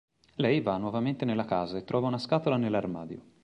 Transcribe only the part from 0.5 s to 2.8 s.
va nuovamente nella casa e trova una scatola